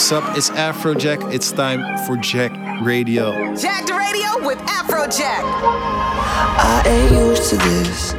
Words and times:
What's 0.00 0.12
up? 0.12 0.34
It's 0.34 0.48
Afrojack. 0.48 1.30
It's 1.30 1.52
time 1.52 1.82
for 2.06 2.16
Jacked 2.16 2.56
Radio. 2.82 3.54
Jack 3.54 3.84
the 3.84 3.92
Radio 3.92 4.46
with 4.46 4.56
Afrojack. 4.60 5.44
I 5.44 6.82
ain't 6.86 7.12
used 7.12 7.50
to 7.50 7.56
this. 7.58 8.14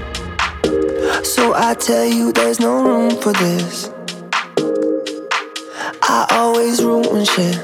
So 1.28 1.56
I 1.56 1.74
tell 1.74 2.06
you 2.06 2.32
there's 2.34 2.60
no 2.60 2.84
room 2.84 3.20
for 3.20 3.34
this. 3.34 3.90
I 6.04 6.28
always 6.30 6.84
ruin 6.84 7.26
shit. 7.26 7.58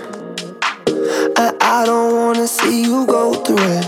And 1.37 1.55
I 1.61 1.83
don't 1.85 2.15
wanna 2.15 2.47
see 2.47 2.81
you 2.81 3.05
go 3.05 3.35
through 3.35 3.57
it. 3.59 3.85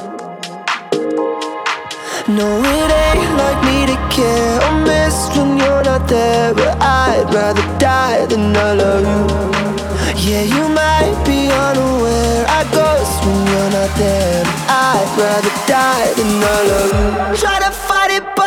No, 2.30 2.48
it 2.77 2.91
ain't 3.02 3.34
like 3.36 3.60
me 3.66 3.88
to 3.88 3.98
care 4.16 4.62
or 4.62 4.76
miss 4.86 5.36
when 5.36 5.58
you're 5.58 5.84
not 5.84 6.08
there. 6.08 6.54
But 6.54 6.77
I'd 6.80 7.34
rather 7.34 7.80
die 7.80 8.27
than 8.27 8.55
I 8.55 8.74
love 8.76 9.02
you. 9.02 9.79
Yeah, 10.21 10.43
you 10.43 10.67
might 10.75 11.15
be 11.25 11.48
unaware. 11.48 12.45
I 12.49 12.63
ghost 12.75 13.23
when 13.23 13.39
you're 13.48 13.71
not 13.71 13.91
there. 13.98 14.43
I'd 14.67 15.07
rather 15.17 15.53
die 15.65 16.12
than 16.17 16.27
you. 16.43 17.37
Try 17.37 17.59
to 17.59 17.71
fight 17.71 18.12
it, 18.12 18.38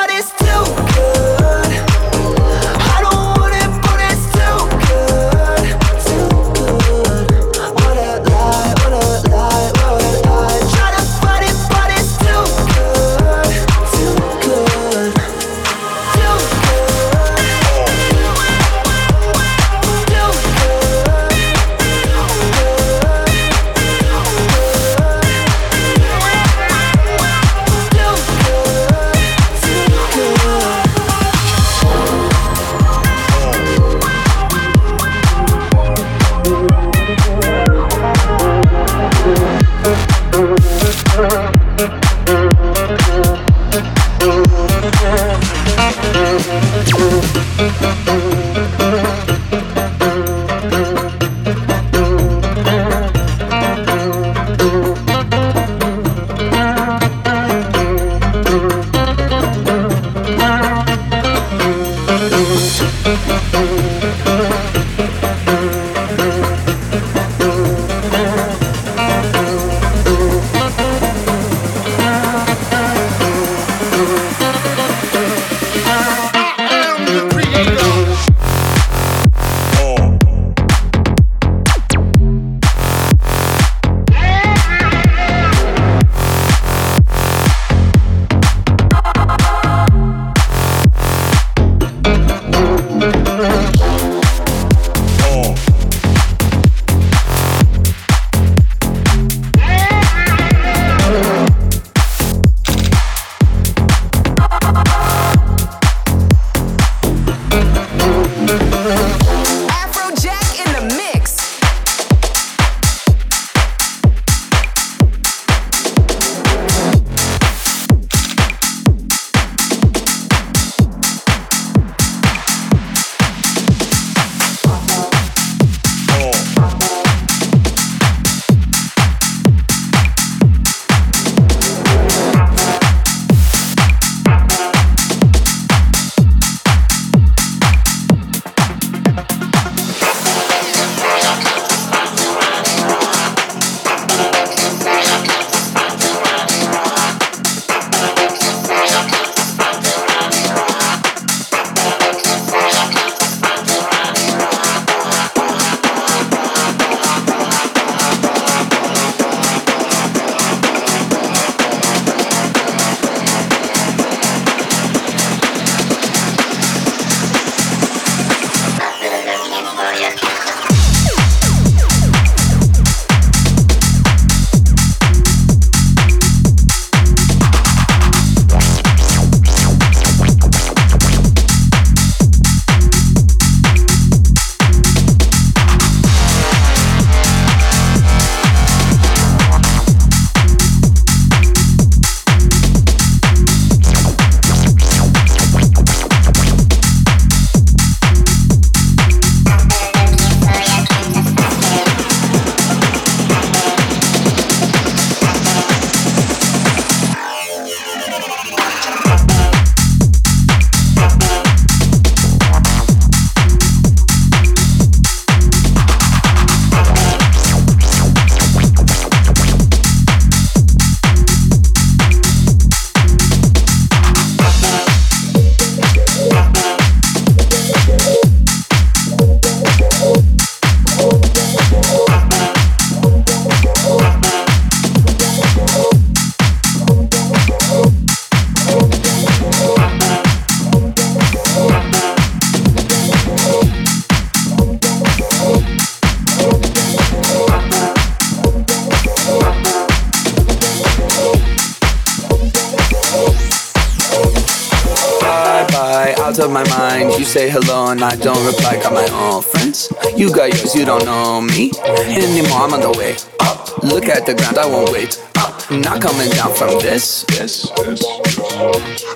I 258.02 258.16
don't 258.16 258.44
reply. 258.44 258.82
Got 258.82 258.92
my 258.92 259.08
own 259.12 259.42
friends. 259.42 259.92
You 260.16 260.34
got 260.34 260.48
yours, 260.48 260.74
you 260.74 260.84
don't 260.84 261.04
know 261.04 261.40
me 261.40 261.70
anymore. 261.86 262.58
I'm 262.58 262.74
on 262.74 262.80
the 262.80 262.90
way 262.98 263.14
up. 263.40 263.82
Look 263.84 264.06
at 264.06 264.26
the 264.26 264.34
ground, 264.34 264.58
I 264.58 264.66
won't 264.66 264.90
wait 264.90 265.22
up. 265.38 265.70
Not 265.70 266.02
coming 266.02 266.28
down 266.30 266.52
from 266.54 266.80
this. 266.80 267.24
This, 267.24 267.70
this. 267.70 268.04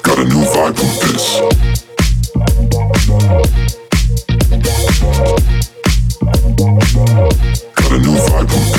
Got 0.02 0.18
a 0.18 0.24
new 0.24 0.44
vibe 0.54 0.78
with 0.78 1.00
this. 1.02 1.40
Got 7.74 7.92
a 7.92 7.98
new 7.98 8.16
vibe 8.16 8.48
from 8.50 8.75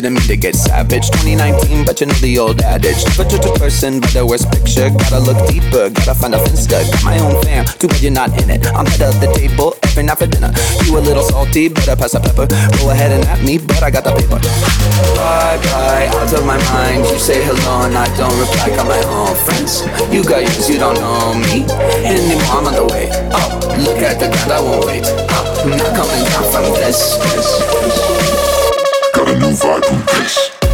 didn't 0.00 0.14
mean 0.14 0.28
to 0.30 0.36
get 0.36 0.54
savage. 0.54 1.10
2019, 1.10 1.84
but 1.84 2.00
you 2.00 2.06
know 2.06 2.14
the 2.22 2.38
old 2.38 2.60
adage. 2.62 3.02
Never 3.10 3.26
judge 3.26 3.46
a 3.46 3.52
person 3.58 3.98
by 3.98 4.06
the 4.14 4.22
worst 4.24 4.46
picture. 4.54 4.90
Gotta 4.94 5.18
look 5.18 5.38
deeper, 5.50 5.90
gotta 5.90 6.14
find 6.14 6.34
a 6.34 6.38
finsta. 6.38 6.86
Got 6.86 7.02
my 7.02 7.18
own 7.18 7.42
fam, 7.42 7.64
too 7.82 7.88
bad 7.88 8.00
you're 8.02 8.14
not 8.14 8.30
in 8.38 8.46
it. 8.50 8.62
I'm 8.78 8.86
head 8.86 9.02
of 9.02 9.18
the 9.18 9.26
table 9.34 9.74
every 9.82 10.04
night 10.06 10.18
for 10.18 10.30
dinner. 10.30 10.54
You 10.86 10.98
a 10.98 11.02
little 11.02 11.26
salty, 11.26 11.66
better 11.66 11.96
pass 11.98 12.14
the 12.14 12.20
pepper. 12.22 12.46
Go 12.78 12.90
ahead 12.94 13.10
and 13.10 13.26
at 13.26 13.42
me, 13.42 13.58
but 13.58 13.82
I 13.82 13.90
got 13.90 14.04
the 14.06 14.14
paper. 14.14 14.38
Bye 15.18 15.58
bye, 15.66 16.06
out 16.14 16.30
of 16.30 16.46
my 16.46 16.58
mind. 16.70 17.02
You 17.10 17.18
say 17.18 17.42
hello 17.42 17.90
and 17.90 17.98
I 17.98 18.06
don't 18.14 18.34
reply. 18.38 18.70
Got 18.78 18.86
my 18.86 19.02
own 19.10 19.34
friends. 19.50 19.82
You 20.14 20.22
got 20.22 20.46
yours, 20.46 20.70
you 20.70 20.78
don't 20.78 20.94
know 20.94 21.34
me 21.34 21.66
anymore. 22.06 22.54
I'm 22.54 22.66
on 22.70 22.74
the 22.74 22.86
way 22.86 23.10
Oh, 23.34 23.50
Look 23.82 23.98
at 23.98 24.18
the 24.22 24.30
ground, 24.30 24.52
I 24.52 24.60
won't 24.62 24.86
wait 24.86 25.04
I'm 25.06 25.70
Not 25.74 25.90
coming 25.98 26.22
down 26.30 26.44
from 26.54 26.64
this. 26.78 27.18
this, 27.18 27.58
this. 27.66 28.57
Vibe 29.48 29.82
from 29.82 30.20
this. 30.20 30.67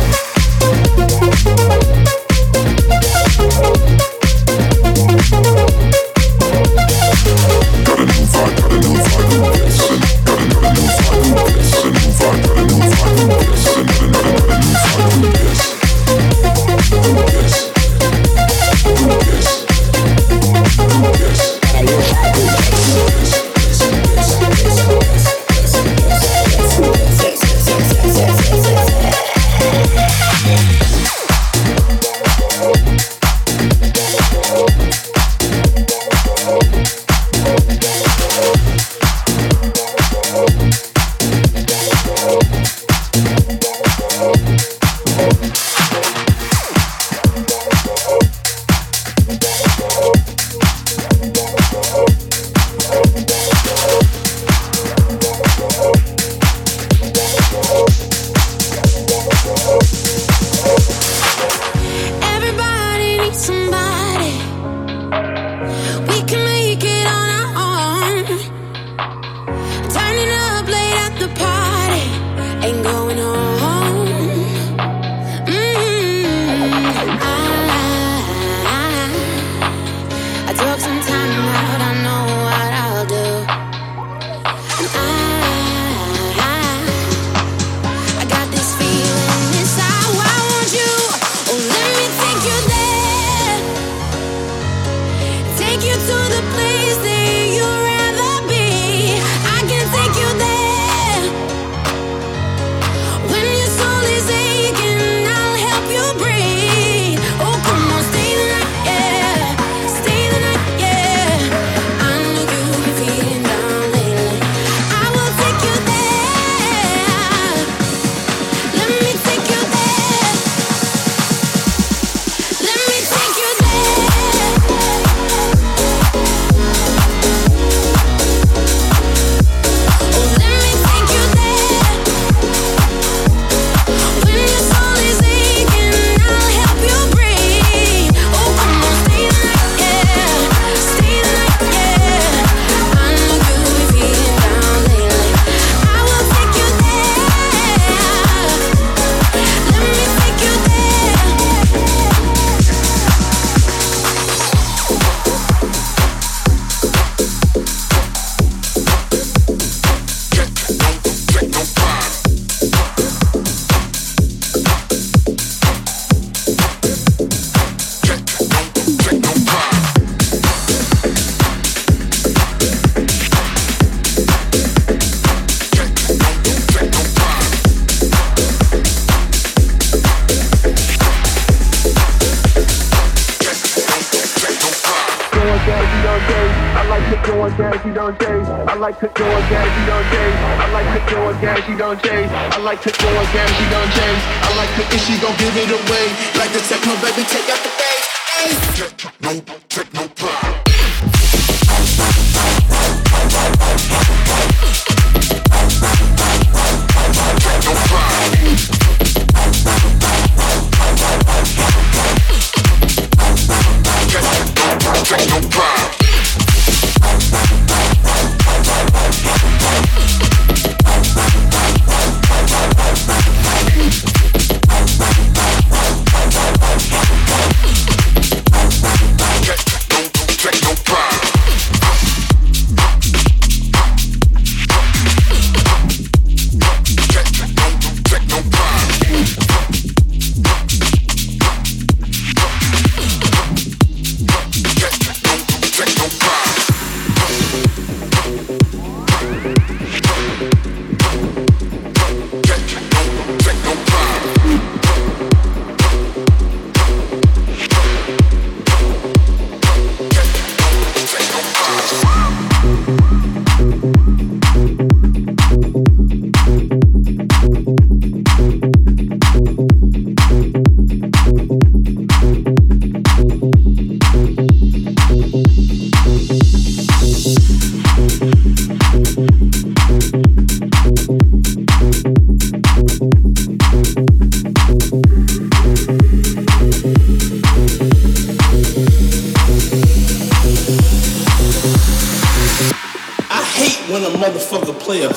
Like 188.84 189.00
to 189.00 189.08
go 189.16 189.24
on 189.24 189.40
jazzy 189.48 189.84
on 189.96 190.04
days. 190.12 190.38
I 190.60 190.68
like 190.76 190.88
to 190.92 191.00
go 191.08 191.16
on 191.24 191.34
jazzy 191.40 191.74
on 191.80 191.96
days. 192.04 192.28
I 192.52 192.58
like 192.60 192.84
to 192.84 192.92
go 192.92 193.08
on 193.16 193.24
jazzy 193.32 193.66
on 193.72 193.88
days. 193.96 194.22
I 194.44 194.50
like 194.60 194.72
to 194.76 194.82
if 194.92 195.00
she 195.08 195.16
gon' 195.24 195.32
give 195.40 195.56
it 195.56 195.72
away. 195.72 196.04
Like 196.36 196.52
the 196.52 196.60
techno 196.68 196.92
baby, 197.00 197.23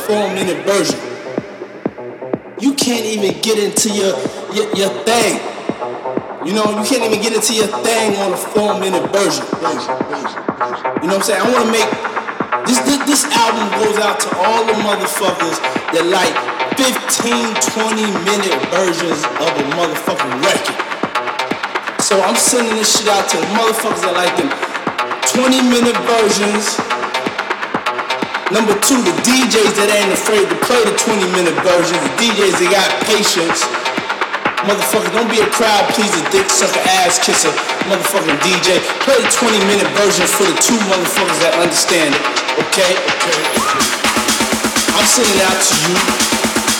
four 0.07 0.31
minute 0.31 0.63
version. 0.63 0.95
You 2.63 2.73
can't 2.79 3.03
even 3.03 3.35
get 3.43 3.59
into 3.59 3.91
your, 3.91 4.15
your, 4.55 4.71
your 4.71 4.91
thing. 5.03 5.35
You 6.47 6.55
know, 6.55 6.63
you 6.79 6.83
can't 6.87 7.03
even 7.03 7.19
get 7.19 7.35
into 7.35 7.51
your 7.51 7.67
thing 7.83 8.15
on 8.23 8.31
a 8.31 8.39
four 8.39 8.79
minute 8.79 9.03
version. 9.11 9.43
You 11.03 11.11
know 11.11 11.19
what 11.19 11.27
I'm 11.27 11.27
saying? 11.27 11.43
I 11.43 11.47
want 11.51 11.67
to 11.67 11.71
make 11.75 11.91
this, 12.71 12.79
this 12.87 13.03
this 13.03 13.23
album 13.35 13.67
goes 13.83 13.99
out 13.99 14.23
to 14.23 14.29
all 14.39 14.63
the 14.63 14.79
motherfuckers 14.79 15.59
that 15.91 16.07
like 16.07 16.31
15, 16.79 17.51
20 17.75 18.07
minute 18.23 18.55
versions 18.71 19.19
of 19.43 19.51
a 19.59 19.65
motherfucking 19.75 20.39
record. 20.39 20.79
So 21.99 22.15
I'm 22.23 22.39
sending 22.39 22.79
this 22.79 22.95
shit 22.95 23.11
out 23.11 23.27
to 23.27 23.35
the 23.35 23.49
motherfuckers 23.59 24.07
that 24.07 24.15
like 24.15 24.31
them 24.39 24.47
20 25.35 25.67
minute 25.67 25.99
versions. 26.07 26.86
Number 28.47 28.79
two, 28.79 28.95
the 29.03 29.11
DJs 29.27 29.75
that 29.75 29.91
ain't 29.91 30.15
afraid 30.15 30.47
to 30.47 30.55
play 30.63 30.79
the 30.87 30.95
20 30.95 31.19
minute 31.35 31.51
versions. 31.67 31.99
The 31.99 32.13
DJs 32.15 32.55
that 32.63 32.69
got 32.71 32.87
patience. 33.03 33.59
Motherfucker, 34.63 35.11
don't 35.11 35.27
be 35.27 35.43
a 35.43 35.49
crowd 35.51 35.83
pleaser, 35.91 36.23
dick 36.31 36.47
sucker, 36.47 36.79
ass 37.03 37.19
kisser, 37.19 37.51
motherfucking 37.91 38.39
DJ. 38.47 38.79
Play 39.03 39.19
the 39.19 39.27
20 39.35 39.51
minute 39.67 39.91
version 39.99 40.23
for 40.31 40.47
the 40.47 40.55
two 40.63 40.79
motherfuckers 40.87 41.39
that 41.43 41.59
understand 41.59 42.15
it. 42.15 42.23
Okay? 42.71 42.95
Okay. 42.95 43.39
I'm 44.95 45.07
sending 45.11 45.43
out 45.43 45.59
to 45.59 45.75
you. 45.83 45.95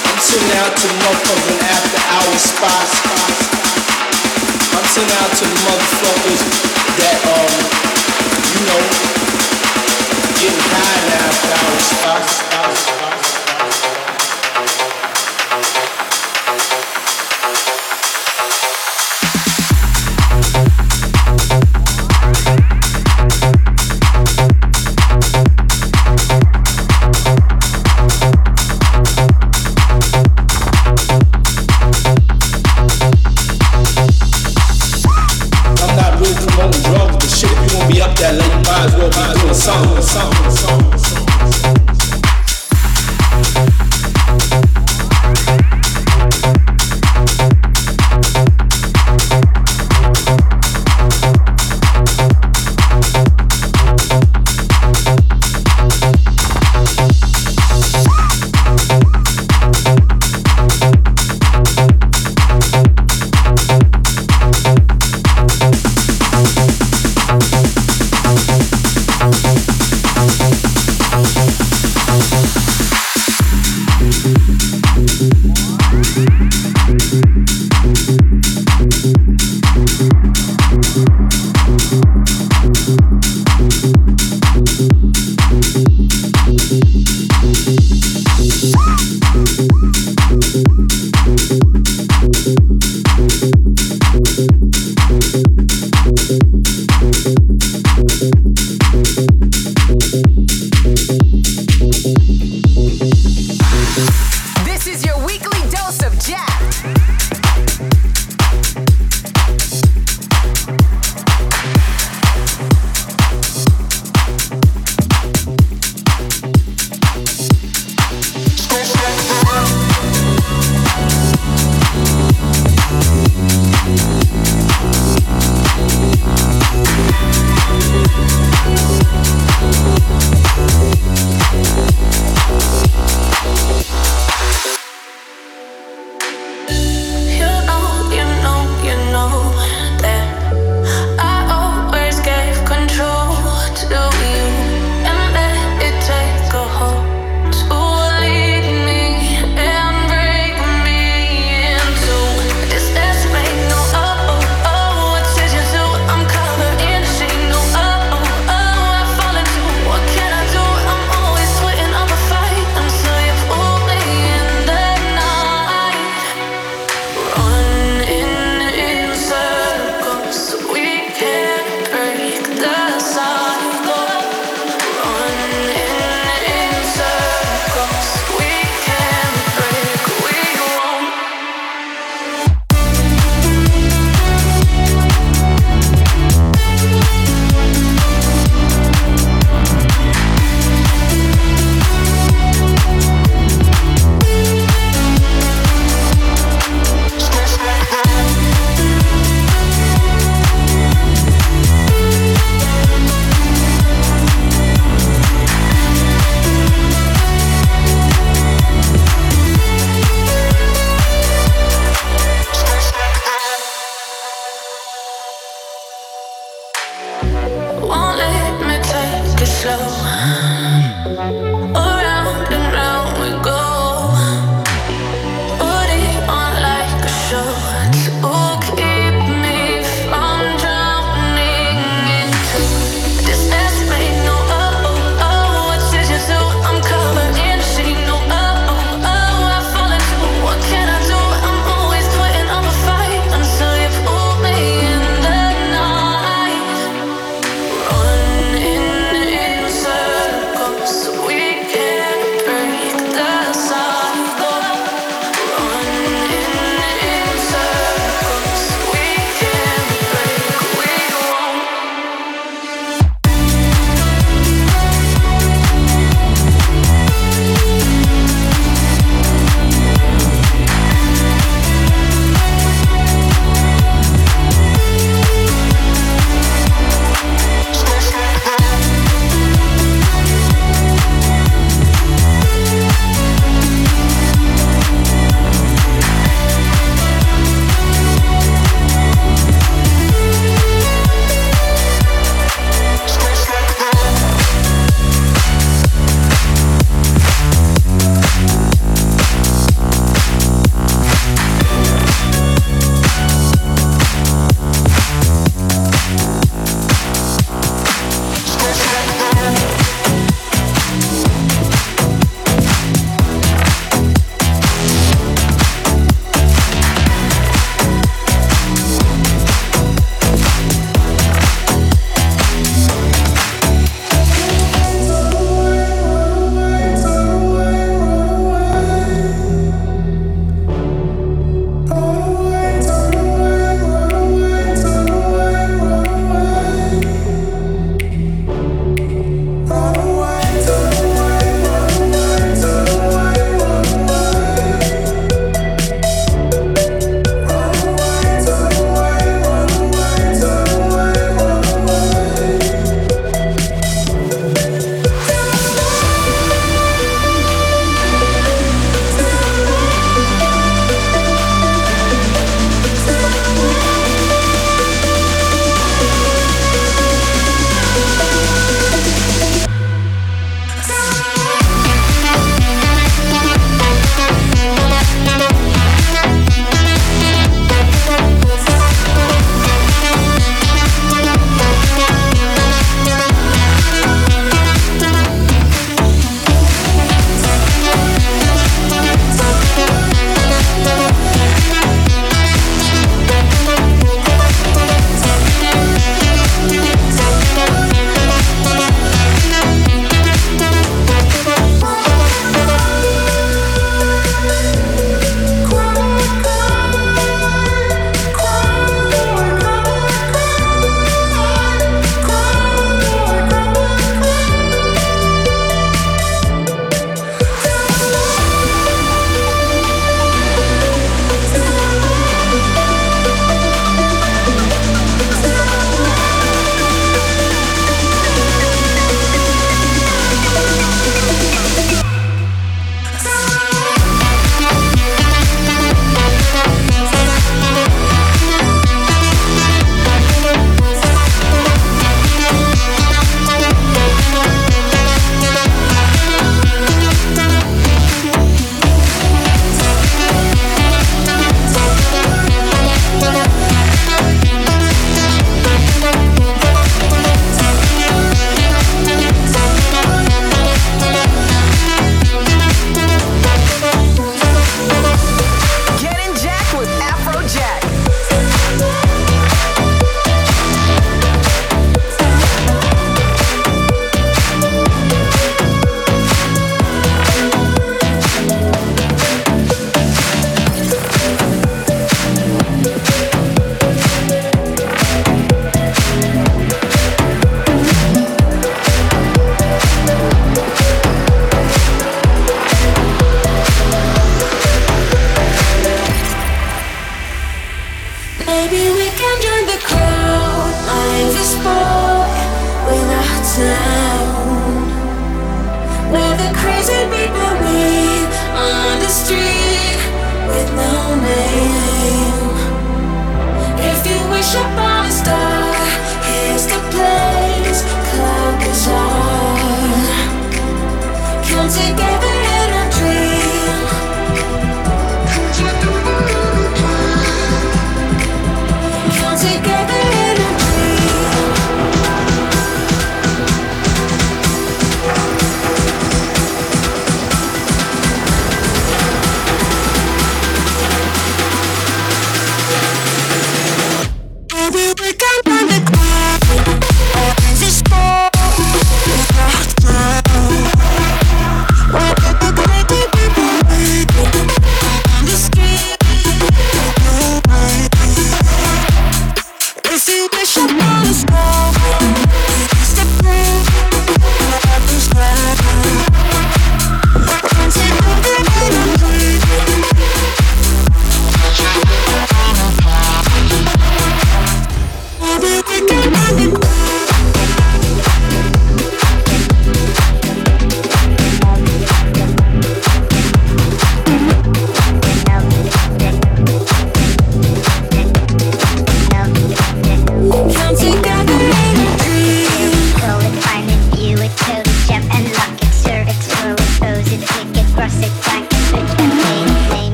I'm 0.00 0.20
sending 0.24 0.56
out 0.64 0.72
to 0.72 0.84
the 0.88 0.96
motherfucking 0.96 1.60
after 1.60 2.00
hour 2.08 2.36
spots. 2.40 2.94
I'm 4.80 4.86
sending 4.96 5.12
out 5.12 5.32
to 5.36 5.44
the 5.44 5.58
motherfuckers 5.68 6.40
that 7.04 7.20
um, 7.28 7.52
you 8.48 8.64
know, 8.64 9.09
getting 10.40 10.58
high 10.58 10.96
in 10.96 11.10
the 11.10 12.00
after 12.56 12.99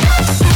Bye. 0.00 0.47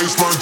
Baseline 0.00 0.38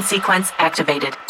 Sequence 0.00 0.52
activated. 0.58 1.21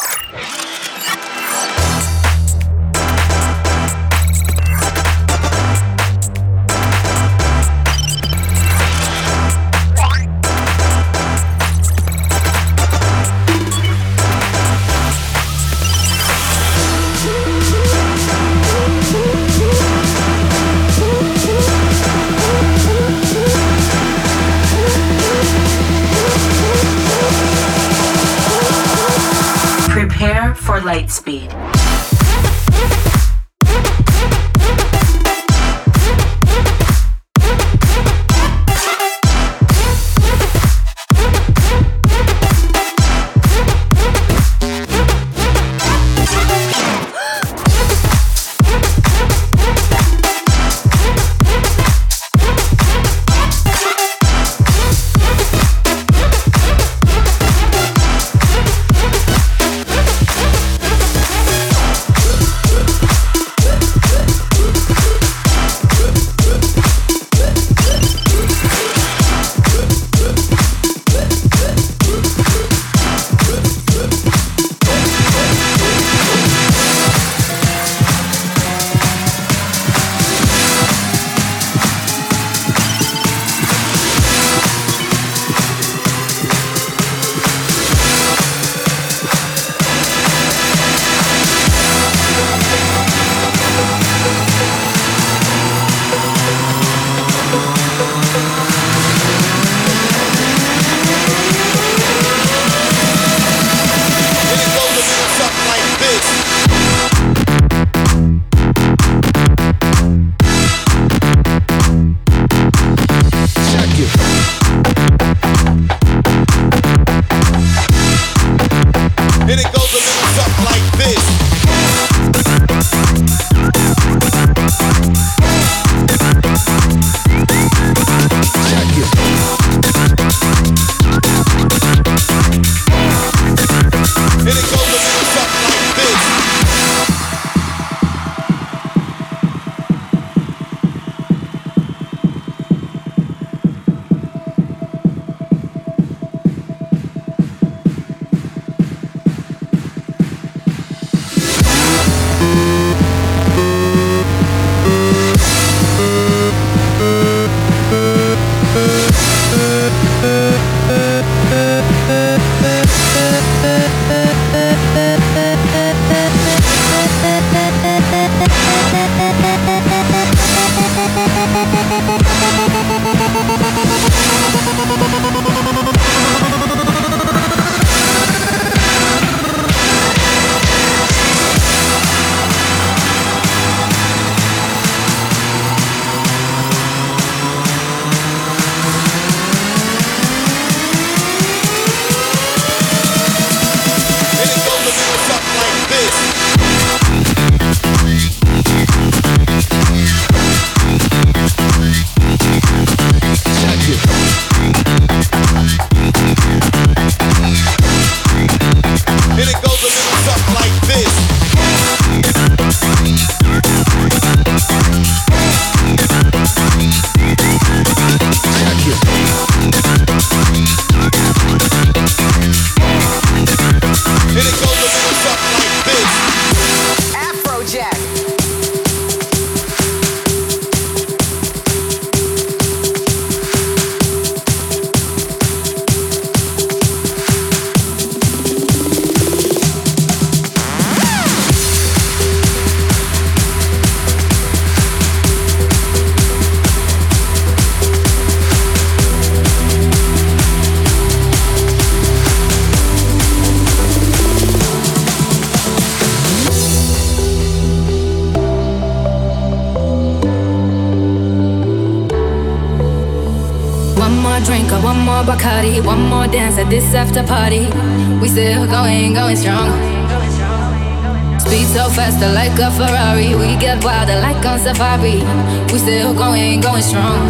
still 275.92 276.14
going, 276.14 276.58
going 276.62 276.80
strong. 276.80 277.28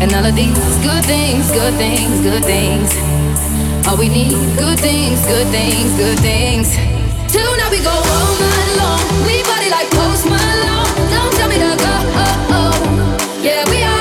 And 0.00 0.10
all 0.14 0.24
of 0.24 0.34
these 0.34 0.56
good 0.88 1.04
things, 1.04 1.50
good 1.52 1.74
things, 1.74 2.22
good 2.22 2.42
things. 2.44 2.88
All 3.86 3.98
we 3.98 4.08
need, 4.08 4.38
good 4.56 4.80
things, 4.80 5.20
good 5.26 5.48
things, 5.48 5.90
good 5.98 6.18
things. 6.20 6.68
Till 7.30 7.52
now 7.58 7.68
we 7.70 7.80
go 7.80 7.92
all 7.92 8.32
night 8.40 8.72
long. 8.80 9.04
We 9.26 9.42
body 9.42 9.68
like 9.68 9.88
Post 9.90 10.24
Malone. 10.32 10.92
Don't 11.12 11.32
tell 11.36 11.48
me 11.50 11.58
to 11.66 11.72
go. 11.84 11.94
Oh 12.24 12.56
oh, 12.56 13.42
Yeah, 13.42 13.68
we 13.68 13.82
are. 13.82 13.91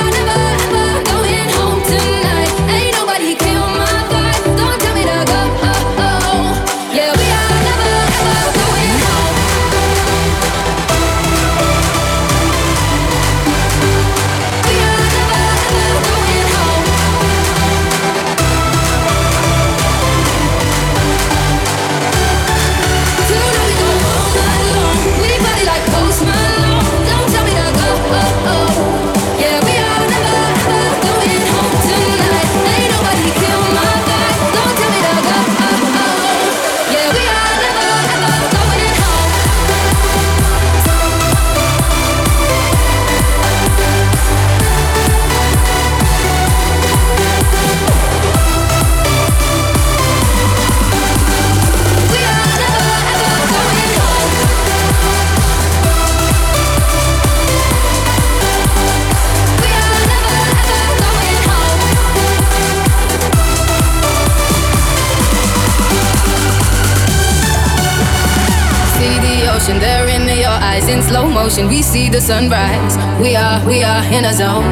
in 70.91 71.01
slow 71.01 71.27
motion. 71.27 71.67
We 71.67 71.81
see 71.81 72.09
the 72.09 72.19
sunrise. 72.19 72.97
We 73.21 73.35
are, 73.35 73.65
we 73.65 73.83
are 73.83 74.03
in 74.11 74.25
a 74.25 74.33
zone. 74.33 74.65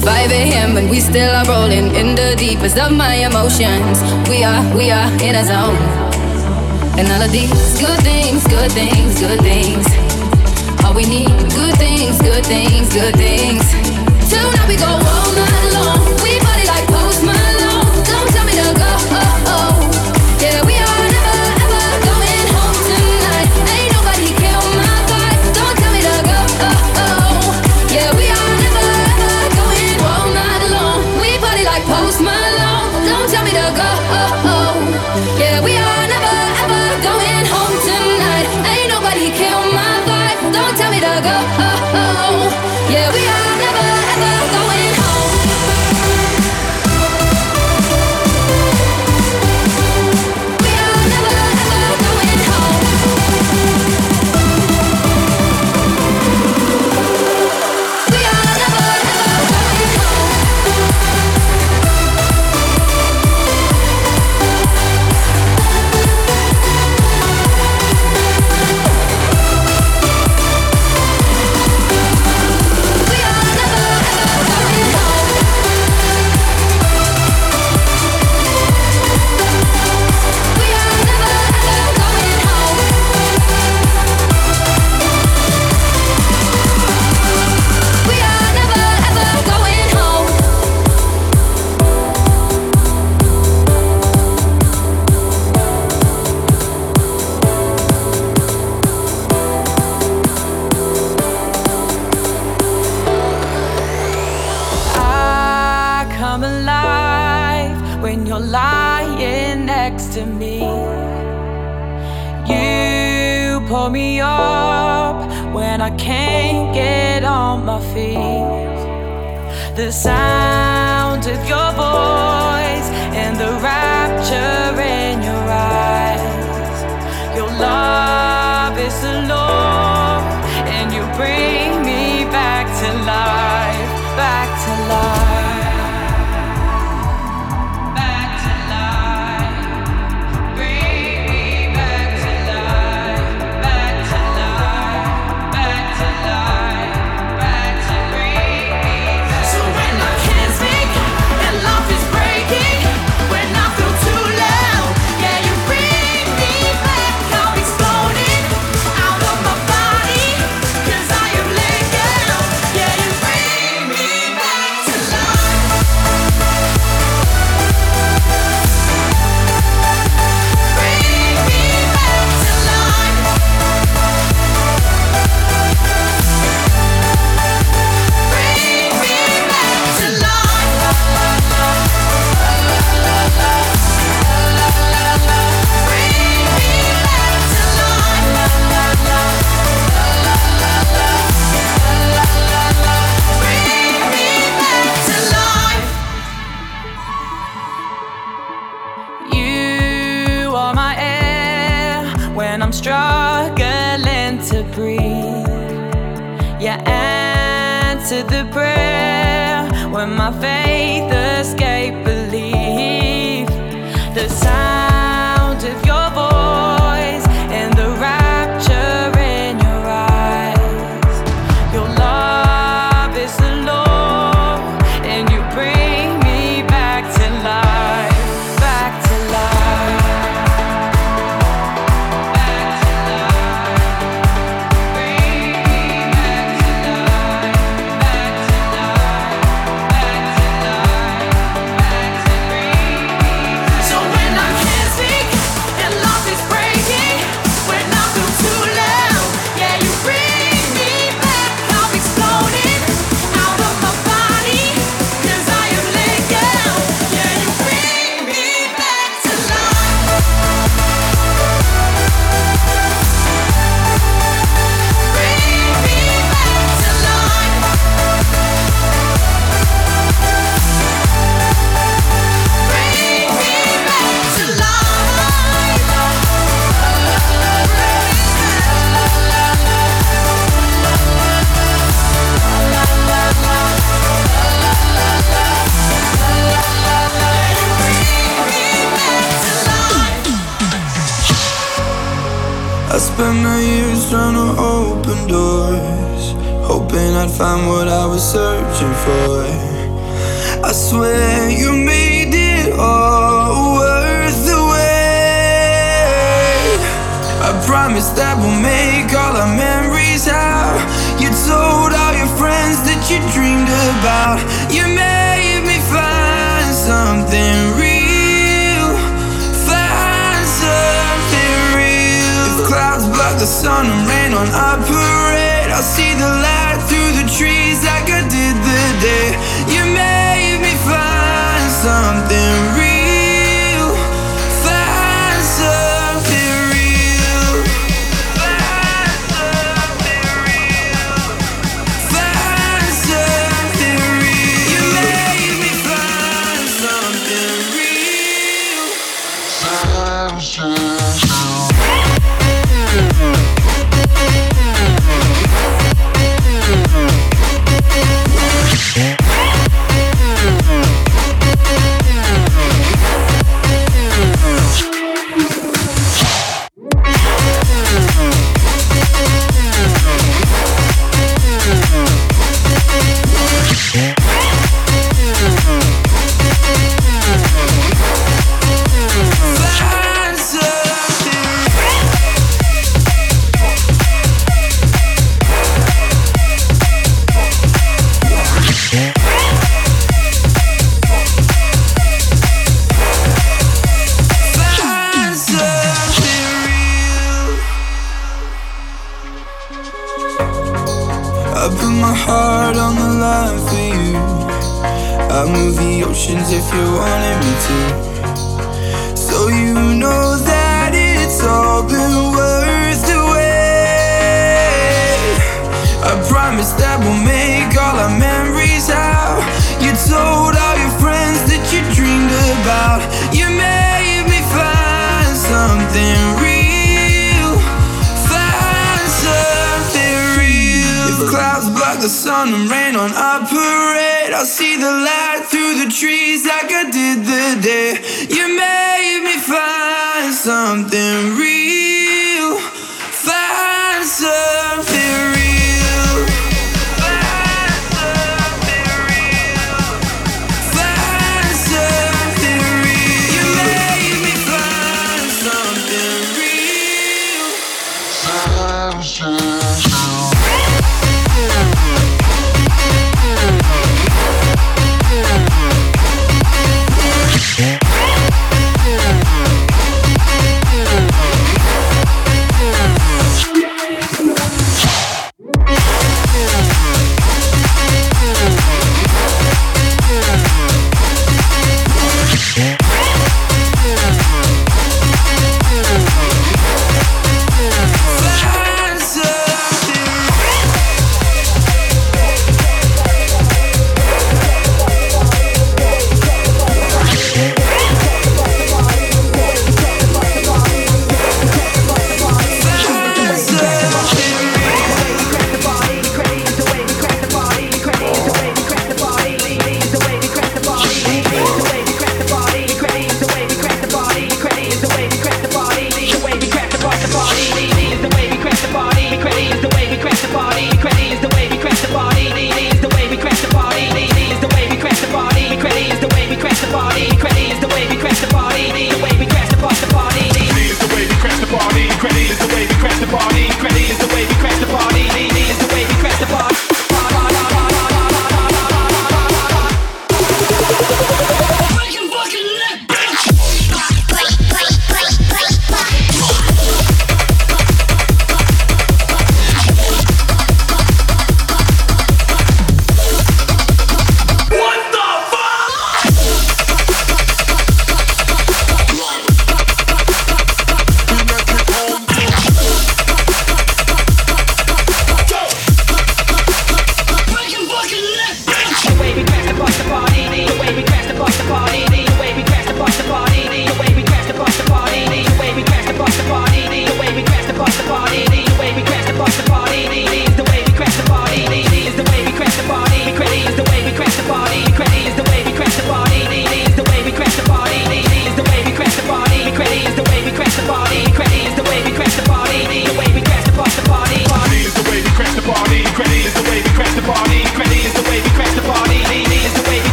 5 0.00 0.32
a.m. 0.32 0.76
and 0.76 0.90
we 0.90 0.98
still 0.98 1.30
are 1.30 1.46
rolling 1.46 1.94
in 1.94 2.14
the 2.16 2.34
deepest 2.36 2.76
of 2.78 2.92
my 2.92 3.14
emotions. 3.14 4.02
We 4.28 4.42
are, 4.42 4.62
we 4.76 4.90
are 4.90 5.10
in 5.22 5.36
a 5.36 5.44
zone. 5.44 5.76
And 6.98 7.06
all 7.12 7.22
of 7.22 7.30
these 7.30 7.50
good 7.78 8.00
things, 8.00 8.46
good 8.48 8.72
things, 8.72 9.20
good 9.20 9.40
things. 9.40 9.86
All 10.84 10.94
we 10.94 11.06
need, 11.06 11.30
good 11.54 11.76
things, 11.76 12.20
good 12.20 12.44
things, 12.44 12.92
good 12.92 13.14
things. 13.14 13.62
Tonight 14.28 14.68
we 14.68 14.76
go 14.76 14.86
on. 14.86 15.19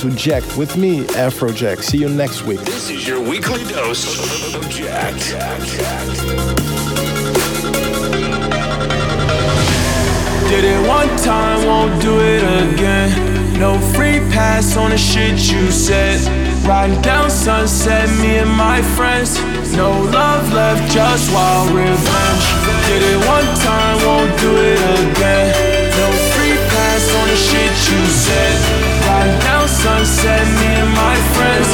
To 0.00 0.10
Jacked 0.16 0.56
with 0.56 0.78
me, 0.78 1.04
Afrojack. 1.20 1.82
See 1.82 1.98
you 1.98 2.08
next 2.08 2.44
week. 2.44 2.60
This 2.60 2.88
is 2.88 3.06
your 3.06 3.20
weekly 3.20 3.64
dose 3.64 4.54
of 4.54 4.66
Jack. 4.70 5.12
Did 10.48 10.64
it 10.64 10.88
one 10.88 11.14
time, 11.18 11.66
won't 11.66 12.00
do 12.00 12.18
it 12.18 12.42
again. 12.72 13.58
No 13.58 13.78
free 13.92 14.20
pass 14.32 14.78
on 14.78 14.88
the 14.88 14.96
shit 14.96 15.36
you 15.52 15.70
said. 15.70 16.18
Riding 16.66 17.02
down 17.02 17.28
sunset, 17.28 18.08
me 18.22 18.38
and 18.38 18.50
my 18.50 18.80
friends. 18.96 19.36
No 19.76 19.90
love 19.90 20.50
left, 20.54 20.90
just 20.90 21.30
wild 21.30 21.68
revenge. 21.72 22.44
Did 22.88 23.02
it 23.02 23.18
one 23.28 23.50
time, 23.60 23.96
won't 24.06 24.40
do 24.40 24.56
it 24.56 24.80
again. 24.80 25.52
No 25.92 26.08
free 26.32 26.56
pass 26.72 27.04
on 27.20 27.28
the 27.28 27.36
shit 27.36 27.72
you 27.92 28.06
said. 28.06 28.56
Riding 29.06 29.40
down 29.40 29.59
sunset, 29.82 30.46
me 30.60 30.66
and 30.82 30.92
my 30.92 31.16
friends. 31.34 31.68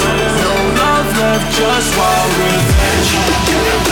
No 0.44 0.54
love 0.80 1.08
left, 1.18 1.46
just 1.56 1.90
wild 1.98 2.32
revenge. 2.38 3.85